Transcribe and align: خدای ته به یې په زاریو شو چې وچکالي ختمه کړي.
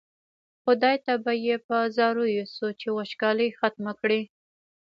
خدای 0.63 0.95
ته 1.05 1.13
به 1.23 1.33
یې 1.45 1.55
په 1.67 1.77
زاریو 1.95 2.45
شو 2.55 2.67
چې 2.79 2.87
وچکالي 2.97 3.47
ختمه 3.59 3.93
کړي. 4.01 4.21